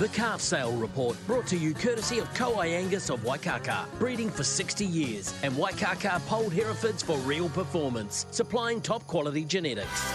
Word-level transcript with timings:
The 0.00 0.08
Calf 0.08 0.40
Sale 0.40 0.72
Report 0.76 1.14
brought 1.26 1.46
to 1.48 1.58
you 1.58 1.74
courtesy 1.74 2.20
of 2.20 2.32
Kowai 2.32 2.70
Angus 2.74 3.10
of 3.10 3.20
Waikaka, 3.20 3.84
breeding 3.98 4.30
for 4.30 4.42
60 4.42 4.86
years, 4.86 5.34
and 5.42 5.52
Waikaka 5.52 6.26
Polled 6.26 6.54
Herefords 6.54 7.02
for 7.02 7.18
real 7.18 7.50
performance, 7.50 8.24
supplying 8.30 8.80
top 8.80 9.06
quality 9.06 9.44
genetics. 9.44 10.10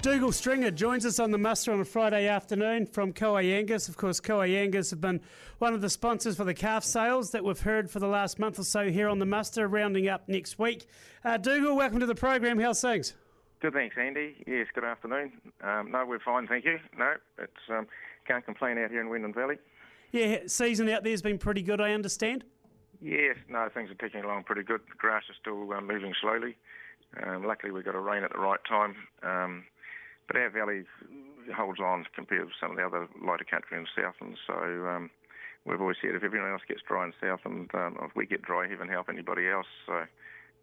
Dougal 0.00 0.32
Stringer 0.32 0.70
joins 0.70 1.04
us 1.04 1.18
on 1.18 1.30
the 1.30 1.36
muster 1.36 1.70
on 1.70 1.80
a 1.80 1.84
Friday 1.84 2.28
afternoon 2.28 2.86
from 2.86 3.12
Kowai 3.12 3.52
Angus. 3.52 3.90
Of 3.90 3.98
course, 3.98 4.22
Kowai 4.22 4.56
Angus 4.56 4.88
have 4.88 5.02
been 5.02 5.20
one 5.58 5.74
of 5.74 5.82
the 5.82 5.90
sponsors 5.90 6.34
for 6.34 6.44
the 6.44 6.54
calf 6.54 6.82
sales 6.82 7.32
that 7.32 7.44
we've 7.44 7.60
heard 7.60 7.90
for 7.90 7.98
the 7.98 8.08
last 8.08 8.38
month 8.38 8.58
or 8.58 8.64
so 8.64 8.88
here 8.88 9.10
on 9.10 9.18
the 9.18 9.26
muster, 9.26 9.68
rounding 9.68 10.08
up 10.08 10.26
next 10.30 10.58
week. 10.58 10.86
Uh, 11.22 11.36
Dougal, 11.36 11.76
welcome 11.76 12.00
to 12.00 12.06
the 12.06 12.14
program. 12.14 12.58
How's 12.58 12.80
things? 12.80 13.12
Good, 13.60 13.74
thanks, 13.74 13.94
Andy. 14.00 14.36
Yes, 14.46 14.68
good 14.74 14.84
afternoon. 14.84 15.32
Um, 15.62 15.90
no, 15.90 16.06
we're 16.06 16.18
fine, 16.18 16.46
thank 16.46 16.64
you. 16.64 16.78
No, 16.98 17.12
it's 17.38 17.52
um, 17.68 17.86
can't 18.26 18.44
complain 18.44 18.78
out 18.78 18.90
here 18.90 19.02
in 19.02 19.10
Wyndham 19.10 19.34
Valley. 19.34 19.58
Yeah, 20.12 20.38
season 20.46 20.88
out 20.88 21.04
there's 21.04 21.20
been 21.20 21.36
pretty 21.36 21.60
good, 21.60 21.78
I 21.78 21.92
understand. 21.92 22.44
Yes, 23.02 23.36
no, 23.50 23.68
things 23.72 23.90
are 23.90 23.94
ticking 23.94 24.24
along 24.24 24.44
pretty 24.44 24.62
good. 24.62 24.80
The 24.88 24.96
grass 24.96 25.24
is 25.28 25.36
still 25.38 25.70
uh, 25.72 25.80
moving 25.82 26.14
slowly. 26.22 26.56
Um, 27.22 27.46
luckily, 27.46 27.70
we 27.70 27.82
got 27.82 27.94
a 27.94 28.00
rain 28.00 28.24
at 28.24 28.32
the 28.32 28.38
right 28.38 28.60
time. 28.66 28.96
Um, 29.22 29.64
but 30.26 30.36
our 30.36 30.48
valley 30.48 30.84
holds 31.54 31.80
on 31.80 32.06
compared 32.14 32.44
with 32.44 32.54
some 32.60 32.70
of 32.70 32.76
the 32.76 32.84
other 32.86 33.08
lighter 33.22 33.44
country 33.44 33.76
in 33.76 33.86
Southland. 33.94 34.36
So 34.46 34.54
um, 34.54 35.10
we've 35.66 35.80
always 35.80 35.96
said 36.00 36.14
if 36.14 36.22
everyone 36.22 36.50
else 36.50 36.62
gets 36.66 36.80
dry 36.86 37.04
in 37.04 37.12
Southland, 37.20 37.70
um, 37.74 37.98
if 38.02 38.16
we 38.16 38.26
get 38.26 38.40
dry, 38.40 38.68
heaven 38.68 38.88
help 38.88 39.08
anybody 39.10 39.48
else. 39.48 39.66
So, 39.86 40.04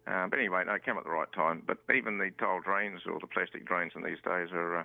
um, 0.08 0.30
but 0.30 0.38
anyway, 0.38 0.62
no, 0.66 0.74
it 0.74 0.84
came 0.84 0.96
at 0.96 1.04
the 1.04 1.10
right 1.10 1.30
time. 1.32 1.62
But 1.66 1.78
even 1.94 2.18
the 2.18 2.30
tile 2.38 2.60
drains 2.60 3.02
or 3.06 3.18
the 3.20 3.26
plastic 3.26 3.66
drains 3.66 3.92
in 3.94 4.02
these 4.02 4.18
days 4.24 4.48
are 4.52 4.78
uh, 4.78 4.82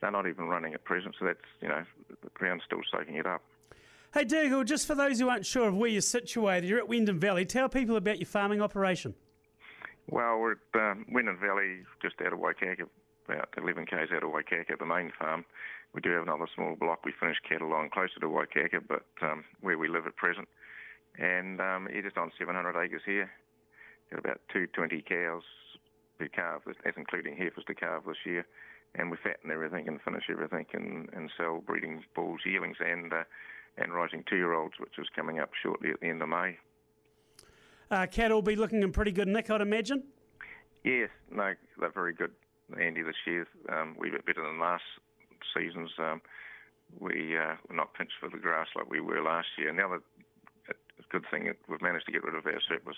they're 0.00 0.10
not 0.10 0.26
even 0.26 0.46
running 0.46 0.74
at 0.74 0.84
present. 0.84 1.14
So 1.18 1.26
that's 1.26 1.38
you 1.60 1.68
know 1.68 1.84
the 2.08 2.30
ground's 2.34 2.64
still 2.64 2.80
soaking 2.90 3.16
it 3.16 3.26
up. 3.26 3.42
Hey 4.14 4.24
Dougal, 4.24 4.64
just 4.64 4.86
for 4.86 4.94
those 4.94 5.18
who 5.18 5.28
aren't 5.28 5.46
sure 5.46 5.68
of 5.68 5.74
where 5.74 5.88
you're 5.88 6.02
situated, 6.02 6.68
you're 6.68 6.78
at 6.78 6.88
Wyndham 6.88 7.18
Valley. 7.18 7.46
Tell 7.46 7.68
people 7.68 7.96
about 7.96 8.18
your 8.18 8.26
farming 8.26 8.60
operation. 8.60 9.14
Well, 10.10 10.38
we're 10.38 10.52
at 10.52 10.58
um, 10.74 11.06
Wyndham 11.08 11.38
Valley, 11.38 11.78
just 12.02 12.16
out 12.20 12.32
of 12.32 12.38
Waikaka, 12.38 12.88
about 13.26 13.48
11 13.56 13.86
k's 13.86 14.10
out 14.14 14.24
of 14.24 14.30
Waikaka, 14.30 14.78
the 14.78 14.84
main 14.84 15.12
farm. 15.18 15.44
We 15.94 16.00
do 16.00 16.10
have 16.10 16.24
another 16.24 16.46
small 16.54 16.76
block. 16.76 17.04
We 17.04 17.12
finish 17.18 17.38
cattle 17.48 17.72
on 17.72 17.88
closer 17.88 18.20
to 18.20 18.26
Waikaka, 18.26 18.82
but 18.86 19.06
um, 19.22 19.44
where 19.60 19.78
we 19.78 19.88
live 19.88 20.06
at 20.06 20.16
present. 20.16 20.48
And 21.18 21.60
um, 21.60 21.88
yeah, 21.94 22.02
just 22.02 22.18
on 22.18 22.32
700 22.38 22.76
acres 22.82 23.02
here. 23.06 23.30
Got 24.12 24.18
about 24.18 24.40
220 24.52 25.00
cows 25.08 25.42
per 26.18 26.28
calf, 26.28 26.62
that's 26.66 26.98
including 26.98 27.34
heifers 27.34 27.64
to 27.66 27.74
calve 27.74 28.04
this 28.04 28.16
year. 28.26 28.44
And 28.94 29.10
we 29.10 29.16
fatten 29.16 29.50
everything 29.50 29.88
and 29.88 30.02
finish 30.02 30.24
everything 30.30 30.66
and, 30.74 31.08
and 31.14 31.30
sell 31.38 31.62
breeding 31.66 32.04
bulls, 32.14 32.40
yearlings, 32.44 32.76
and 32.78 33.10
uh, 33.10 33.24
and 33.78 33.94
rising 33.94 34.22
two-year-olds, 34.28 34.74
which 34.78 34.98
is 34.98 35.06
coming 35.16 35.38
up 35.38 35.48
shortly 35.62 35.88
at 35.88 36.00
the 36.00 36.08
end 36.08 36.20
of 36.20 36.28
May. 36.28 36.58
Uh, 37.90 38.04
cattle 38.04 38.36
will 38.36 38.42
be 38.42 38.54
looking 38.54 38.82
in 38.82 38.92
pretty 38.92 39.12
good 39.12 39.28
nick, 39.28 39.48
I'd 39.48 39.62
imagine. 39.62 40.02
Yes, 40.84 41.08
no, 41.30 41.54
they're 41.80 41.90
very 41.90 42.12
good. 42.12 42.32
Andy 42.78 43.00
this 43.00 43.16
year. 43.26 43.48
Um, 43.70 43.96
we 43.98 44.10
bit 44.10 44.26
better 44.26 44.42
than 44.42 44.60
last 44.60 44.84
seasons. 45.56 45.90
Um, 45.98 46.20
we 47.00 47.38
uh, 47.38 47.56
were 47.66 47.76
not 47.76 47.94
pinched 47.94 48.20
for 48.20 48.28
the 48.28 48.36
grass 48.36 48.66
like 48.76 48.90
we 48.90 49.00
were 49.00 49.22
last 49.22 49.48
year. 49.56 49.70
And 49.70 49.78
the 49.78 49.84
other 49.86 50.02
good 51.08 51.24
thing 51.30 51.44
that 51.44 51.56
we've 51.68 51.82
managed 51.82 52.06
to 52.06 52.12
get 52.12 52.24
rid 52.24 52.34
of 52.34 52.44
our 52.46 52.60
surplus 52.68 52.96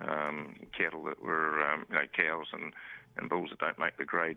um, 0.00 0.56
cattle 0.76 1.04
that 1.04 1.22
were 1.22 1.62
um, 1.62 1.86
you 1.88 1.96
know 1.96 2.06
cows 2.14 2.46
and, 2.52 2.72
and 3.16 3.28
bulls 3.28 3.50
that 3.50 3.58
don't 3.58 3.78
make 3.78 3.96
the 3.96 4.04
grade 4.04 4.36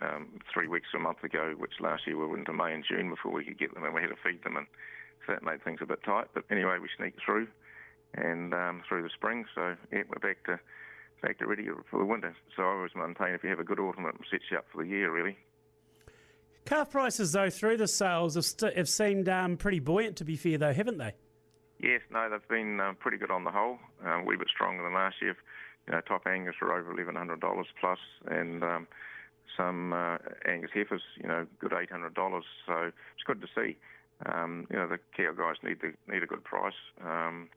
um, 0.00 0.40
three 0.52 0.68
weeks 0.68 0.88
or 0.92 1.00
a 1.00 1.02
month 1.02 1.24
ago, 1.24 1.54
which 1.56 1.72
last 1.80 2.06
year 2.06 2.16
we 2.16 2.26
were 2.26 2.38
into 2.38 2.52
May 2.52 2.74
and 2.74 2.84
June 2.88 3.10
before 3.10 3.32
we 3.32 3.44
could 3.44 3.58
get 3.58 3.74
them, 3.74 3.84
and 3.84 3.94
we 3.94 4.02
had 4.02 4.10
to 4.10 4.16
feed 4.22 4.42
them, 4.44 4.56
and 4.56 4.66
so 5.26 5.32
that 5.32 5.42
made 5.42 5.62
things 5.64 5.80
a 5.82 5.86
bit 5.86 6.02
tight. 6.04 6.28
But 6.34 6.44
anyway, 6.50 6.78
we 6.80 6.88
sneaked 6.96 7.20
through 7.24 7.48
and 8.14 8.52
um, 8.52 8.82
through 8.88 9.02
the 9.02 9.10
spring, 9.14 9.44
so 9.54 9.76
yeah, 9.92 10.02
we're 10.08 10.20
back 10.20 10.44
to 10.44 10.58
back 11.22 11.38
to 11.38 11.46
ready 11.46 11.68
for 11.90 11.98
the 11.98 12.04
winter. 12.04 12.34
So 12.56 12.62
I 12.62 12.66
always 12.66 12.92
maintain 12.94 13.34
if 13.34 13.44
you 13.44 13.50
have 13.50 13.60
a 13.60 13.64
good 13.64 13.78
autumn, 13.78 14.06
it 14.06 14.14
sets 14.30 14.44
you 14.50 14.58
up 14.58 14.64
for 14.72 14.82
the 14.82 14.88
year, 14.88 15.10
really. 15.12 15.36
Calf 16.64 16.90
prices, 16.90 17.32
though, 17.32 17.50
through 17.50 17.78
the 17.78 17.88
sales 17.88 18.34
have, 18.34 18.44
st- 18.44 18.76
have 18.76 18.88
seemed 18.88 19.28
um, 19.28 19.56
pretty 19.56 19.80
buoyant, 19.80 20.16
to 20.16 20.24
be 20.24 20.36
fair, 20.36 20.58
though, 20.58 20.72
haven't 20.72 20.98
they? 20.98 21.14
Yes, 21.82 22.02
no, 22.10 22.28
they've 22.28 22.48
been 22.48 22.78
uh, 22.78 22.92
pretty 22.98 23.16
good 23.16 23.30
on 23.30 23.44
the 23.44 23.50
whole. 23.50 23.78
Um, 24.04 24.20
a 24.20 24.24
wee 24.24 24.36
bit 24.36 24.48
stronger 24.48 24.82
than 24.82 24.92
last 24.92 25.16
year. 25.22 25.36
You 25.86 25.94
know, 25.94 26.00
top 26.02 26.26
Angus 26.26 26.54
are 26.60 26.76
over 26.76 26.92
eleven 26.92 27.16
hundred 27.16 27.40
dollars 27.40 27.66
plus, 27.80 27.98
and 28.26 28.62
um, 28.62 28.86
some 29.56 29.92
uh, 29.94 30.18
Angus 30.46 30.70
heifers, 30.74 31.02
you 31.16 31.26
know, 31.26 31.46
good 31.58 31.72
eight 31.72 31.90
hundred 31.90 32.14
dollars. 32.14 32.44
So 32.66 32.92
it's 32.92 33.24
good 33.26 33.40
to 33.40 33.48
see. 33.54 33.78
Um, 34.26 34.66
you 34.70 34.76
know, 34.76 34.86
the 34.86 34.98
cow 35.16 35.32
guys 35.32 35.56
need 35.64 35.78
the, 35.80 35.94
need 36.12 36.22
a 36.22 36.26
good 36.26 36.44
price. 36.44 36.76
Um, 37.02 37.48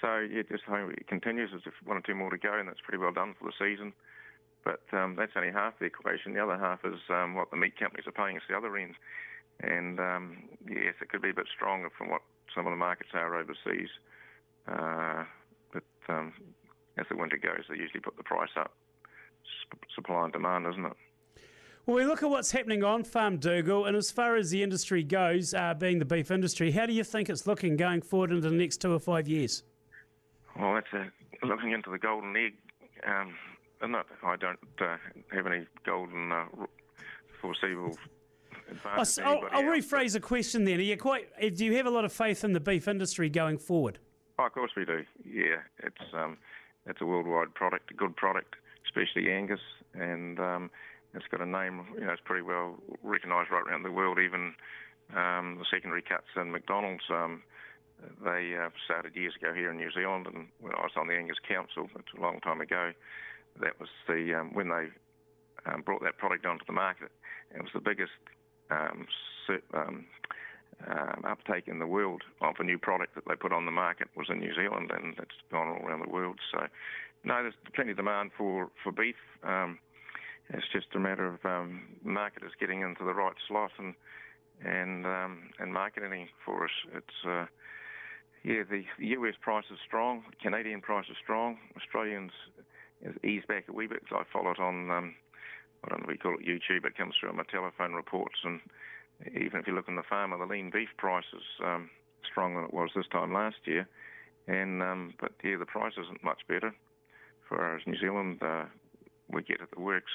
so 0.00 0.18
yeah, 0.18 0.42
just 0.50 0.64
hope 0.64 0.90
it 0.90 1.06
continues. 1.06 1.50
There's 1.52 1.62
one 1.84 1.96
or 1.96 2.00
two 2.00 2.16
more 2.16 2.30
to 2.30 2.38
go, 2.38 2.58
and 2.58 2.68
that's 2.68 2.80
pretty 2.82 2.98
well 2.98 3.12
done 3.12 3.36
for 3.38 3.46
the 3.46 3.54
season. 3.56 3.92
But 4.64 4.82
um, 4.92 5.14
that's 5.16 5.32
only 5.36 5.52
half 5.52 5.78
the 5.78 5.84
equation. 5.84 6.34
The 6.34 6.42
other 6.42 6.58
half 6.58 6.80
is 6.84 6.98
um, 7.08 7.34
what 7.34 7.50
the 7.52 7.56
meat 7.56 7.78
companies 7.78 8.06
are 8.08 8.12
paying 8.12 8.36
us 8.36 8.42
the 8.48 8.56
other 8.56 8.76
end. 8.76 8.94
And 9.60 10.00
um, 10.00 10.36
yes, 10.66 10.94
it 11.00 11.10
could 11.10 11.22
be 11.22 11.30
a 11.30 11.34
bit 11.34 11.46
stronger 11.54 11.90
from 11.96 12.10
what 12.10 12.22
some 12.54 12.66
of 12.66 12.72
the 12.72 12.76
markets 12.76 13.10
are 13.14 13.36
overseas. 13.36 13.88
Uh, 14.66 15.24
but 15.72 15.84
um, 16.08 16.32
as 16.98 17.06
the 17.10 17.16
winter 17.16 17.36
goes, 17.36 17.64
they 17.68 17.76
usually 17.76 18.00
put 18.00 18.16
the 18.16 18.22
price 18.22 18.50
up. 18.56 18.72
Supply 19.94 20.24
and 20.24 20.32
demand, 20.32 20.66
isn't 20.66 20.84
it? 20.84 20.92
Well, 21.86 21.96
we 21.96 22.06
look 22.06 22.22
at 22.22 22.30
what's 22.30 22.50
happening 22.50 22.82
on 22.82 23.04
farm, 23.04 23.36
Dougal, 23.36 23.84
and 23.84 23.94
as 23.96 24.10
far 24.10 24.36
as 24.36 24.50
the 24.50 24.62
industry 24.62 25.02
goes, 25.02 25.52
uh, 25.52 25.74
being 25.74 25.98
the 25.98 26.06
beef 26.06 26.30
industry, 26.30 26.70
how 26.70 26.86
do 26.86 26.94
you 26.94 27.04
think 27.04 27.28
it's 27.28 27.46
looking 27.46 27.76
going 27.76 28.00
forward 28.00 28.30
into 28.30 28.48
the 28.48 28.54
next 28.54 28.80
two 28.80 28.92
or 28.92 28.98
five 28.98 29.28
years? 29.28 29.64
Well, 30.58 30.74
that's 30.74 30.86
a, 30.94 31.46
looking 31.46 31.72
into 31.72 31.90
the 31.90 31.98
golden 31.98 32.34
egg. 32.36 32.54
Um, 33.06 33.34
not, 33.90 34.06
I 34.22 34.36
don't 34.36 34.58
uh, 34.80 34.96
have 35.32 35.46
any 35.46 35.66
golden 35.84 36.32
uh, 36.32 36.46
foreseeable. 37.40 37.98
I'll, 38.84 39.06
I'll, 39.24 39.40
I'll 39.52 39.62
rephrase 39.64 40.12
the 40.12 40.20
question 40.20 40.64
then. 40.64 40.78
Are 40.78 40.82
you 40.82 40.96
quite? 40.96 41.28
Uh, 41.40 41.48
do 41.54 41.64
you 41.64 41.76
have 41.76 41.86
a 41.86 41.90
lot 41.90 42.04
of 42.04 42.12
faith 42.12 42.44
in 42.44 42.52
the 42.52 42.60
beef 42.60 42.88
industry 42.88 43.28
going 43.28 43.58
forward? 43.58 43.98
Oh, 44.38 44.46
of 44.46 44.52
course 44.52 44.72
we 44.76 44.84
do. 44.84 45.04
Yeah, 45.24 45.62
it's 45.78 46.12
um, 46.12 46.38
it's 46.86 47.00
a 47.00 47.06
worldwide 47.06 47.54
product, 47.54 47.90
a 47.90 47.94
good 47.94 48.16
product, 48.16 48.56
especially 48.86 49.30
Angus, 49.32 49.60
and 49.94 50.38
um, 50.40 50.70
it's 51.14 51.26
got 51.30 51.40
a 51.40 51.46
name. 51.46 51.86
You 51.94 52.06
know, 52.06 52.12
it's 52.12 52.22
pretty 52.24 52.42
well 52.42 52.76
recognised 53.02 53.50
right 53.50 53.62
around 53.66 53.82
the 53.82 53.92
world. 53.92 54.18
Even 54.18 54.54
um, 55.14 55.56
the 55.58 55.66
secondary 55.70 56.02
cuts 56.02 56.28
and 56.36 56.52
McDonald's. 56.52 57.04
Um, 57.10 57.42
they 58.22 58.54
uh, 58.60 58.68
started 58.84 59.14
years 59.14 59.34
ago 59.36 59.54
here 59.54 59.70
in 59.70 59.76
New 59.78 59.90
Zealand, 59.92 60.26
and 60.26 60.48
when 60.60 60.74
I 60.74 60.80
was 60.82 60.90
on 60.96 61.06
the 61.06 61.14
Angus 61.14 61.38
Council, 61.46 61.88
it's 61.94 62.12
a 62.16 62.20
long 62.20 62.40
time 62.40 62.60
ago. 62.60 62.92
That 63.60 63.78
was 63.78 63.88
the 64.08 64.34
um, 64.34 64.52
when 64.52 64.68
they 64.68 64.88
um, 65.66 65.82
brought 65.82 66.02
that 66.02 66.18
product 66.18 66.44
onto 66.44 66.64
the 66.66 66.72
market. 66.72 67.12
It 67.54 67.62
was 67.62 67.70
the 67.72 67.80
biggest 67.80 68.12
um, 68.70 69.06
um, 69.74 70.06
um, 70.88 71.24
uptake 71.26 71.68
in 71.68 71.78
the 71.78 71.86
world 71.86 72.22
of 72.40 72.54
a 72.58 72.64
new 72.64 72.78
product 72.78 73.14
that 73.14 73.24
they 73.28 73.34
put 73.36 73.52
on 73.52 73.66
the 73.66 73.72
market 73.72 74.08
was 74.16 74.26
in 74.28 74.38
New 74.40 74.54
Zealand, 74.54 74.90
and 74.94 75.14
it's 75.18 75.36
gone 75.50 75.68
all 75.68 75.86
around 75.86 76.04
the 76.04 76.12
world. 76.12 76.38
So, 76.52 76.66
no, 77.24 77.42
there's 77.42 77.54
plenty 77.74 77.92
of 77.92 77.96
demand 77.96 78.30
for 78.36 78.70
for 78.82 78.92
beef. 78.92 79.16
Um, 79.42 79.78
it's 80.50 80.66
just 80.72 80.88
a 80.94 80.98
matter 80.98 81.26
of 81.26 81.44
um, 81.44 81.82
marketers 82.02 82.52
getting 82.60 82.82
into 82.82 83.04
the 83.04 83.14
right 83.14 83.36
slot 83.48 83.70
and 83.78 83.94
and 84.64 85.06
um, 85.06 85.50
and 85.58 85.72
marketing 85.72 86.28
for 86.44 86.64
us. 86.64 86.70
It's 86.94 87.26
uh, 87.26 87.46
yeah, 88.44 88.62
the, 88.68 88.84
the 88.98 89.06
US 89.18 89.34
price 89.40 89.64
is 89.72 89.78
strong. 89.86 90.22
Canadian 90.42 90.82
price 90.82 91.06
is 91.10 91.16
strong. 91.22 91.58
Australians 91.76 92.30
has 93.04 93.14
eased 93.24 93.46
back 93.48 93.64
a 93.68 93.72
wee 93.72 93.86
bit. 93.86 94.02
I 94.12 94.22
follow 94.32 94.50
it 94.50 94.60
on, 94.60 94.90
um, 94.90 95.14
I 95.84 95.88
don't 95.90 96.06
know 96.06 96.12
you 96.12 96.18
call 96.18 96.34
it, 96.34 96.46
YouTube. 96.46 96.84
It 96.84 96.96
comes 96.96 97.14
through 97.18 97.30
on 97.30 97.36
my 97.36 97.44
telephone 97.44 97.92
reports. 97.92 98.36
And 98.44 98.60
even 99.34 99.60
if 99.60 99.66
you 99.66 99.74
look 99.74 99.88
on 99.88 99.96
the 99.96 100.02
farm, 100.02 100.32
the 100.38 100.46
lean 100.46 100.70
beef 100.70 100.88
price 100.96 101.24
is 101.34 101.64
um, 101.64 101.90
stronger 102.30 102.60
than 102.60 102.68
it 102.68 102.74
was 102.74 102.90
this 102.96 103.06
time 103.12 103.32
last 103.32 103.56
year. 103.64 103.86
And 104.46 104.82
um, 104.82 105.14
But 105.20 105.32
yeah, 105.42 105.56
the 105.58 105.66
price 105.66 105.94
isn't 106.00 106.24
much 106.24 106.40
better. 106.48 106.74
For 107.48 107.76
as 107.76 107.82
New 107.86 107.98
Zealand, 107.98 108.38
uh, 108.42 108.64
we 109.28 109.42
get 109.42 109.60
it 109.60 109.70
that 109.70 109.80
works. 109.80 110.10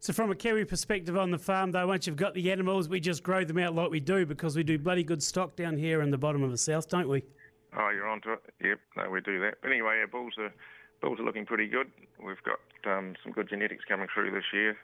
So, 0.00 0.12
from 0.12 0.30
a 0.30 0.34
Kiwi 0.34 0.64
perspective 0.64 1.16
on 1.16 1.30
the 1.30 1.38
farm, 1.38 1.70
though, 1.70 1.86
once 1.86 2.06
you've 2.06 2.16
got 2.16 2.34
the 2.34 2.50
animals, 2.50 2.88
we 2.88 2.98
just 2.98 3.22
grow 3.22 3.44
them 3.44 3.58
out 3.58 3.74
like 3.74 3.90
we 3.90 4.00
do 4.00 4.26
because 4.26 4.56
we 4.56 4.64
do 4.64 4.78
bloody 4.78 5.04
good 5.04 5.22
stock 5.22 5.54
down 5.54 5.76
here 5.76 6.02
in 6.02 6.10
the 6.10 6.18
bottom 6.18 6.42
of 6.42 6.50
the 6.50 6.58
south, 6.58 6.88
don't 6.88 7.08
we? 7.08 7.22
Oh, 7.78 7.88
you're 7.90 8.08
onto 8.08 8.32
it. 8.32 8.40
Yep, 8.62 8.80
no, 8.96 9.10
we 9.10 9.20
do 9.20 9.40
that. 9.40 9.54
But 9.62 9.70
anyway, 9.70 10.00
our 10.00 10.08
bulls 10.08 10.34
are 10.38 10.52
bulls 11.02 11.18
are 11.18 11.24
looking 11.24 11.44
pretty 11.44 11.66
good. 11.66 11.90
We've 12.24 12.42
got 12.42 12.60
um, 12.90 13.14
some 13.22 13.32
good 13.32 13.48
genetics 13.48 13.84
coming 13.86 14.06
through 14.12 14.30
this 14.30 14.44
year. 14.52 14.78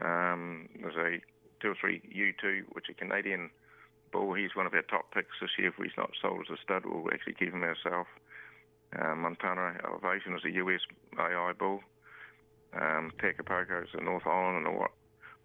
Um, 0.00 0.68
there's 0.80 0.96
a 0.96 1.20
two 1.60 1.70
or 1.70 1.76
three 1.78 2.00
U2, 2.08 2.64
which 2.72 2.88
are 2.88 2.94
Canadian 2.94 3.50
bull. 4.10 4.32
He's 4.32 4.56
one 4.56 4.66
of 4.66 4.74
our 4.74 4.82
top 4.82 5.12
picks 5.12 5.36
this 5.40 5.50
year. 5.58 5.68
If 5.68 5.74
he's 5.76 5.96
not 5.96 6.10
sold 6.20 6.46
as 6.50 6.58
a 6.58 6.62
stud, 6.62 6.84
we'll 6.86 7.12
actually 7.12 7.34
keep 7.34 7.52
him 7.52 7.62
ourselves. 7.62 8.08
Uh, 8.98 9.14
Montana 9.14 9.78
Elevation 9.84 10.34
is 10.34 10.44
a 10.44 10.50
US 10.50 10.80
AI 11.18 11.52
bull. 11.52 11.80
um, 12.74 13.12
is 13.22 13.88
a 13.94 14.02
North 14.02 14.26
Island 14.26 14.66
and 14.66 14.78
what 14.78 14.90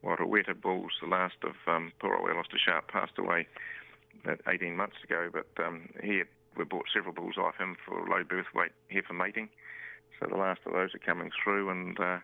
Waireweta 0.03 0.59
bulls. 0.59 0.91
The 1.01 1.07
last 1.07 1.35
of 1.43 1.55
um, 1.67 1.91
Puro 1.99 2.29
Alistair 2.29 2.59
Sharp 2.63 2.87
passed 2.89 3.17
away 3.17 3.47
about 4.23 4.39
18 4.47 4.75
months 4.75 4.97
ago, 5.03 5.29
but 5.31 5.47
um, 5.63 5.89
he 6.01 6.17
had, 6.19 6.27
we 6.55 6.63
bought 6.63 6.85
several 6.93 7.13
bulls 7.13 7.37
off 7.37 7.55
him 7.57 7.75
for 7.85 8.07
low 8.07 8.23
birth 8.23 8.47
weight 8.55 8.71
here 8.89 9.03
for 9.05 9.13
mating. 9.13 9.49
So 10.19 10.27
the 10.29 10.37
last 10.37 10.61
of 10.65 10.73
those 10.73 10.95
are 10.95 10.99
coming 10.99 11.31
through, 11.43 11.69
and 11.69 11.99
uh, 11.99 12.19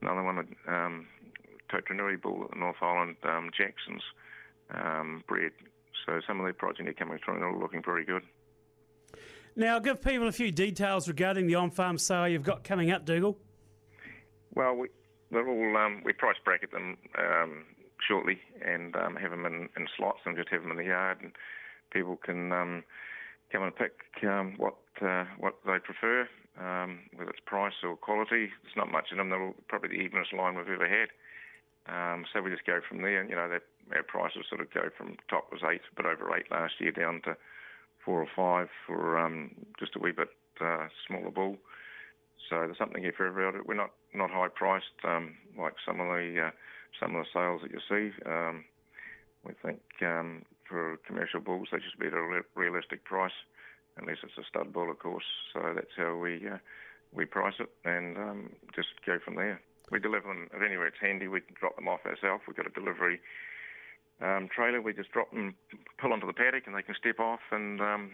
another 0.00 0.22
one, 0.22 0.56
um, 0.66 1.06
Totaranui 1.70 2.20
bull 2.20 2.48
at 2.50 2.56
North 2.56 2.76
Island, 2.80 3.16
um, 3.24 3.50
Jackson's 3.56 4.02
um, 4.74 5.22
bred. 5.28 5.52
So 6.06 6.20
some 6.26 6.40
of 6.40 6.46
their 6.46 6.54
progeny 6.54 6.90
are 6.90 6.94
coming 6.94 7.18
through 7.22 7.34
and 7.34 7.42
they're 7.42 7.50
all 7.50 7.60
looking 7.60 7.82
very 7.82 8.04
good. 8.04 8.22
Now, 9.56 9.78
give 9.78 10.02
people 10.02 10.28
a 10.28 10.32
few 10.32 10.52
details 10.52 11.08
regarding 11.08 11.46
the 11.46 11.56
on-farm 11.56 11.98
sale 11.98 12.28
you've 12.28 12.44
got 12.44 12.64
coming 12.64 12.90
up, 12.90 13.04
Dougal. 13.04 13.36
Well, 14.54 14.76
we, 14.76 14.88
they're 15.30 15.48
all 15.48 15.76
um, 15.76 16.02
we 16.04 16.12
price 16.12 16.36
bracket 16.44 16.70
them 16.70 16.96
um, 17.18 17.64
shortly 18.06 18.38
and 18.64 18.94
um, 18.96 19.16
have 19.16 19.30
them 19.30 19.44
in, 19.46 19.68
in, 19.76 19.88
slots 19.96 20.20
and 20.24 20.36
just 20.36 20.48
have 20.50 20.62
them 20.62 20.70
in 20.70 20.76
the 20.76 20.84
yard, 20.84 21.18
and 21.20 21.32
people 21.90 22.16
can 22.16 22.52
um, 22.52 22.84
come 23.52 23.62
and 23.62 23.74
pick 23.74 23.92
um, 24.24 24.54
what 24.56 24.76
uh, 25.00 25.24
what 25.38 25.54
they 25.64 25.78
prefer, 25.78 26.28
um, 26.60 27.00
whether 27.14 27.30
it's 27.30 27.40
price 27.46 27.74
or 27.82 27.96
quality. 27.96 28.50
There's 28.62 28.76
not 28.76 28.90
much 28.90 29.06
in 29.10 29.18
them. 29.18 29.30
They're 29.30 29.52
probably 29.68 29.90
the 29.90 30.02
evenest 30.02 30.32
line 30.32 30.56
we've 30.56 30.68
ever 30.68 30.88
had. 30.88 31.08
so 32.32 32.42
we 32.42 32.50
just 32.50 32.66
go 32.66 32.80
from 32.86 33.02
there. 33.02 33.20
And, 33.20 33.30
you 33.30 33.36
know, 33.36 33.48
our 33.94 34.02
prices 34.02 34.44
sort 34.48 34.60
of 34.60 34.72
go 34.74 34.90
from 34.96 35.16
top 35.30 35.50
was 35.52 35.62
eight, 35.70 35.82
but 35.96 36.04
over 36.04 36.36
eight 36.36 36.50
last 36.50 36.74
year, 36.80 36.92
down 36.92 37.22
to 37.24 37.36
four 38.04 38.20
or 38.20 38.28
five 38.34 38.68
for 38.86 39.18
just 39.78 39.96
a 39.96 39.98
wee 39.98 40.12
bit 40.12 40.30
uh, 40.60 40.88
smaller 41.06 41.30
bull. 41.30 41.56
So 42.48 42.56
there's 42.56 42.78
something 42.78 43.02
here 43.02 43.14
for 43.16 43.26
everybody. 43.26 43.58
We're 43.66 43.74
not 43.74 43.90
not 44.14 44.30
high 44.30 44.48
priced 44.48 44.86
um, 45.04 45.34
like 45.58 45.74
some 45.84 46.00
of 46.00 46.08
the 46.08 46.48
uh, 46.48 46.50
some 46.98 47.14
of 47.14 47.24
the 47.24 47.30
sales 47.32 47.60
that 47.62 47.70
you 47.70 47.80
see. 47.88 48.12
Um, 48.24 48.64
we 49.44 49.52
think 49.62 49.80
um, 50.02 50.44
for 50.68 50.98
commercial 51.06 51.40
bulls 51.40 51.68
they 51.72 51.78
just 51.78 52.00
at 52.00 52.12
a 52.12 52.42
realistic 52.54 53.04
price, 53.04 53.32
unless 53.96 54.18
it's 54.22 54.38
a 54.38 54.42
stud 54.48 54.72
bull, 54.72 54.90
of 54.90 54.98
course. 54.98 55.24
So 55.52 55.72
that's 55.74 55.94
how 55.96 56.16
we 56.16 56.46
uh, 56.48 56.58
we 57.12 57.24
price 57.24 57.54
it 57.58 57.70
and 57.84 58.16
um, 58.18 58.50
just 58.74 58.88
go 59.06 59.18
from 59.24 59.36
there. 59.36 59.60
We 59.90 59.98
deliver 59.98 60.28
them 60.28 60.48
if 60.52 60.62
anywhere 60.62 60.86
it's 60.86 61.00
handy. 61.00 61.28
We 61.28 61.40
can 61.40 61.56
drop 61.58 61.76
them 61.76 61.88
off 61.88 62.00
ourselves. 62.04 62.42
We've 62.46 62.56
got 62.56 62.66
a 62.66 62.70
delivery 62.70 63.20
um, 64.20 64.48
trailer. 64.54 64.82
We 64.82 64.92
just 64.92 65.10
drop 65.10 65.30
them, 65.30 65.54
pull 65.98 66.12
onto 66.12 66.26
the 66.26 66.34
paddock, 66.34 66.66
and 66.66 66.76
they 66.76 66.82
can 66.82 66.94
step 66.94 67.18
off 67.18 67.40
and 67.50 67.80
um, 67.80 68.10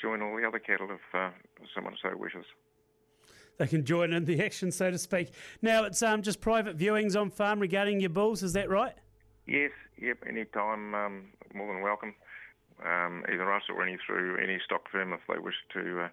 join 0.00 0.22
all 0.22 0.36
the 0.36 0.46
other 0.46 0.58
cattle 0.58 0.88
if 0.90 1.14
uh, 1.14 1.30
someone 1.74 1.94
so 2.02 2.16
wishes 2.16 2.46
they 3.60 3.66
can 3.66 3.84
join 3.84 4.14
in 4.14 4.24
the 4.24 4.42
action, 4.42 4.72
so 4.72 4.90
to 4.90 4.96
speak. 4.96 5.32
Now 5.60 5.84
it's 5.84 6.02
um, 6.02 6.22
just 6.22 6.40
private 6.40 6.78
viewings 6.78 7.14
on 7.14 7.28
farm 7.30 7.60
regarding 7.60 8.00
your 8.00 8.08
bulls. 8.08 8.42
Is 8.42 8.54
that 8.54 8.70
right? 8.70 8.94
Yes. 9.50 9.72
Yep. 10.00 10.18
Anytime, 10.28 10.94
um, 10.94 11.24
more 11.52 11.74
than 11.74 11.82
welcome. 11.82 12.14
Um, 12.86 13.24
either 13.30 13.52
us 13.52 13.64
or 13.68 13.82
any 13.82 13.98
through 14.06 14.38
any 14.38 14.58
stock 14.64 14.82
firm 14.90 15.12
if 15.12 15.20
they 15.28 15.40
wish 15.40 15.56
to 15.74 16.02
uh, 16.04 16.08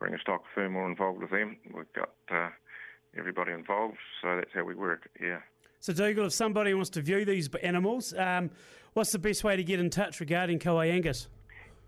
bring 0.00 0.14
a 0.14 0.18
stock 0.18 0.42
firm 0.54 0.74
or 0.74 0.88
involved 0.88 1.20
with 1.20 1.30
them. 1.30 1.58
We've 1.72 1.92
got 1.92 2.10
uh, 2.30 2.48
everybody 3.16 3.52
involved, 3.52 3.98
so 4.22 4.36
that's 4.36 4.50
how 4.54 4.64
we 4.64 4.74
work. 4.74 5.10
Yeah. 5.20 5.40
So, 5.80 5.92
Dougal, 5.92 6.26
if 6.26 6.32
somebody 6.32 6.72
wants 6.72 6.90
to 6.90 7.02
view 7.02 7.24
these 7.26 7.50
animals, 7.62 8.14
um, 8.16 8.50
what's 8.94 9.12
the 9.12 9.18
best 9.18 9.44
way 9.44 9.54
to 9.54 9.62
get 9.62 9.78
in 9.78 9.90
touch 9.90 10.18
regarding 10.18 10.58
Kowai 10.58 10.90
Angus? 10.90 11.28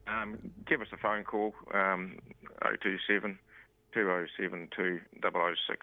Um, 0.06 0.38
give 0.66 0.82
us 0.82 0.88
a 0.92 0.98
phone 0.98 1.24
call, 1.24 1.54
um, 1.72 2.18
027 2.60 3.38
2072 3.94 5.00
006 5.22 5.62
is 5.70 5.78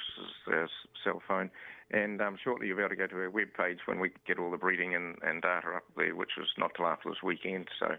their 0.45 0.69
cell 1.03 1.21
phone. 1.27 1.49
And 1.91 2.21
um, 2.21 2.37
shortly 2.41 2.67
you'll 2.67 2.77
be 2.77 2.83
able 2.83 2.91
to 2.91 2.95
go 2.95 3.07
to 3.07 3.15
our 3.15 3.29
webpage 3.29 3.79
when 3.85 3.99
we 3.99 4.11
get 4.27 4.39
all 4.39 4.51
the 4.51 4.57
breeding 4.57 4.95
and, 4.95 5.17
and 5.23 5.41
data 5.41 5.69
up 5.75 5.83
there, 5.97 6.15
which 6.15 6.31
is 6.39 6.47
not 6.57 6.71
till 6.75 6.85
after 6.85 7.09
this 7.09 7.23
weekend. 7.23 7.67
So 7.79 7.95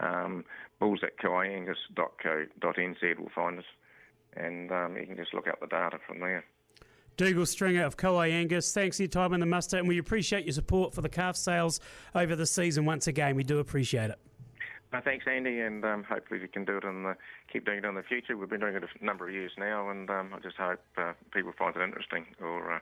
um, 0.00 0.44
bulls 0.78 1.00
at 1.02 1.18
kowaiangus.co.nz 1.18 3.18
will 3.18 3.30
find 3.34 3.58
us. 3.58 3.64
And 4.36 4.70
um, 4.70 4.96
you 4.96 5.06
can 5.06 5.16
just 5.16 5.34
look 5.34 5.48
up 5.48 5.60
the 5.60 5.66
data 5.66 5.98
from 6.06 6.20
there. 6.20 6.44
Dougal 7.16 7.46
Stringer 7.46 7.84
of 7.84 7.96
Kowai 7.96 8.30
Angus, 8.30 8.72
thanks 8.72 8.98
for 8.98 9.02
your 9.02 9.08
time 9.08 9.34
in 9.34 9.40
the 9.40 9.46
muster, 9.46 9.76
and 9.76 9.88
we 9.88 9.98
appreciate 9.98 10.44
your 10.44 10.52
support 10.52 10.94
for 10.94 11.00
the 11.00 11.08
calf 11.08 11.34
sales 11.34 11.80
over 12.14 12.36
the 12.36 12.46
season 12.46 12.84
once 12.84 13.08
again. 13.08 13.34
We 13.34 13.42
do 13.42 13.58
appreciate 13.58 14.10
it. 14.10 14.20
Thanks, 15.04 15.26
Andy, 15.30 15.60
and 15.60 15.84
um, 15.84 16.02
hopefully 16.02 16.40
we 16.40 16.48
can 16.48 16.64
do 16.64 16.78
it 16.78 16.84
and 16.84 17.14
keep 17.52 17.66
doing 17.66 17.78
it 17.78 17.84
in 17.84 17.94
the 17.94 18.02
future. 18.02 18.36
We've 18.36 18.48
been 18.48 18.60
doing 18.60 18.74
it 18.74 18.82
a 18.82 19.04
number 19.04 19.28
of 19.28 19.34
years 19.34 19.52
now, 19.58 19.90
and 19.90 20.08
um, 20.08 20.32
I 20.34 20.38
just 20.40 20.56
hope 20.56 20.80
uh, 20.96 21.12
people 21.30 21.52
find 21.58 21.76
it 21.76 21.82
interesting 21.82 22.24
or 22.40 22.72
uh, 22.72 22.78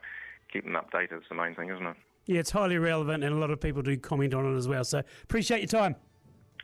keep 0.51 0.63
them 0.63 0.73
updated. 0.73 1.17
It's 1.17 1.29
the 1.29 1.35
main 1.35 1.53
thing, 1.53 1.69
isn't 1.69 1.85
it? 1.85 1.97
Yeah, 2.25 2.39
it's 2.39 2.51
highly 2.51 2.77
relevant, 2.77 3.23
and 3.23 3.35
a 3.35 3.37
lot 3.37 3.51
of 3.51 3.59
people 3.59 3.81
do 3.81 3.97
comment 3.97 4.33
on 4.33 4.53
it 4.53 4.57
as 4.57 4.67
well. 4.67 4.85
So 4.85 5.01
appreciate 5.23 5.59
your 5.59 5.67
time. 5.67 5.95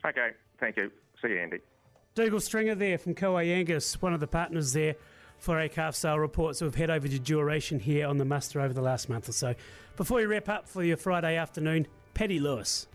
Okay, 0.05 0.29
thank 0.59 0.77
you. 0.77 0.91
See 1.21 1.29
you, 1.29 1.39
Andy. 1.39 1.59
Dougal 2.15 2.39
Stringer 2.39 2.75
there 2.75 2.97
from 2.97 3.15
Kowai 3.15 3.53
Angus, 3.53 4.01
one 4.01 4.13
of 4.13 4.19
the 4.19 4.27
partners 4.27 4.71
there 4.71 4.95
for 5.39 5.59
a 5.59 5.67
calf 5.67 5.95
sale 5.95 6.19
report. 6.19 6.55
So 6.55 6.65
we've 6.65 6.75
head 6.75 6.89
over 6.89 7.07
to 7.07 7.19
duration 7.19 7.79
here 7.79 8.07
on 8.07 8.17
the 8.17 8.25
muster 8.25 8.61
over 8.61 8.73
the 8.73 8.81
last 8.81 9.09
month 9.09 9.27
or 9.27 9.33
so. 9.33 9.55
Before 9.97 10.17
we 10.17 10.25
wrap 10.25 10.47
up 10.47 10.69
for 10.69 10.83
your 10.83 10.97
Friday 10.97 11.35
afternoon, 11.35 11.87
Paddy 12.13 12.39
Lewis. 12.39 12.87